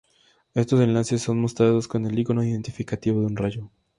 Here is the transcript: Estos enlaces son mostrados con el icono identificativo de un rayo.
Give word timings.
Estos 0.55 0.81
enlaces 0.81 1.21
son 1.21 1.39
mostrados 1.39 1.87
con 1.87 2.07
el 2.07 2.17
icono 2.17 2.43
identificativo 2.43 3.19
de 3.19 3.27
un 3.27 3.35
rayo. 3.37 3.69